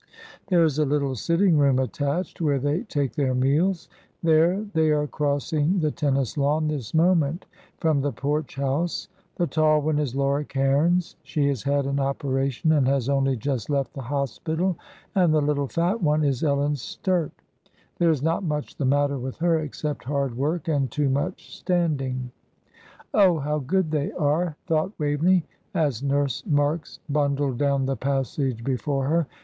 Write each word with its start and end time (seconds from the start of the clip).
There 0.47 0.63
is 0.63 0.79
a 0.79 0.83
little 0.83 1.13
sitting 1.13 1.59
room 1.59 1.77
attached, 1.77 2.41
where 2.41 2.57
they 2.57 2.81
take 2.85 3.13
their 3.13 3.35
meals. 3.35 3.87
There, 4.23 4.65
they 4.73 4.89
are 4.89 5.05
crossing 5.05 5.77
the 5.79 5.91
tennis 5.91 6.37
lawn 6.39 6.67
this 6.69 6.95
moment 6.95 7.45
from 7.77 8.01
the 8.01 8.11
Porch 8.11 8.55
House. 8.55 9.09
The 9.35 9.45
tall 9.45 9.79
one 9.83 9.99
is 9.99 10.15
Laura 10.15 10.43
Cairns; 10.43 11.17
she 11.21 11.47
has 11.49 11.61
had 11.61 11.85
an 11.85 11.99
operation 11.99 12.71
and 12.71 12.87
has 12.87 13.09
only 13.09 13.37
just 13.37 13.69
left 13.69 13.93
the 13.93 14.01
hospital, 14.01 14.75
and 15.13 15.31
the 15.31 15.39
little 15.39 15.67
fat 15.67 16.01
one 16.01 16.23
is 16.23 16.43
Ellen 16.43 16.75
Sturt; 16.77 17.31
there 17.99 18.09
is 18.09 18.23
not 18.23 18.41
much 18.43 18.77
the 18.77 18.85
matter 18.85 19.19
with 19.19 19.37
her 19.37 19.59
except 19.59 20.05
hard 20.05 20.35
work 20.35 20.67
and 20.67 20.89
too 20.89 21.09
much 21.09 21.55
standing." 21.55 22.31
"Oh, 23.13 23.37
how 23.37 23.59
good 23.59 23.91
they 23.91 24.11
are!" 24.13 24.55
thought 24.65 24.93
Waveney, 24.97 25.45
as 25.75 26.01
Nurse 26.01 26.41
Marks 26.47 26.99
bundled 27.07 27.59
down 27.59 27.85
the 27.85 27.95
passage 27.95 28.63
before 28.63 29.05
her. 29.05 29.27